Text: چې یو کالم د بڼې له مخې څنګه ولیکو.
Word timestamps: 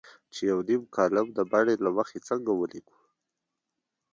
چې 0.33 0.41
یو 0.51 0.61
کالم 0.95 1.27
د 1.37 1.39
بڼې 1.51 1.75
له 1.85 1.89
مخې 1.97 2.19
څنګه 2.27 2.51
ولیکو. 2.53 2.97